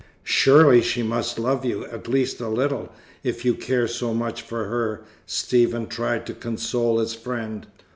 "Surely 0.23 0.81
she 0.81 1.03
must 1.03 1.37
love 1.37 1.63
you, 1.63 1.85
at 1.85 2.07
least 2.07 2.41
a 2.41 2.47
little, 2.47 2.91
if 3.23 3.45
you 3.45 3.53
care 3.53 3.87
so 3.87 4.15
much 4.15 4.41
for 4.41 4.65
her," 4.65 5.03
Stephen 5.27 5.85
tried 5.85 6.25
to 6.25 6.33
console 6.33 6.97
his 6.97 7.13
friend. 7.13 7.67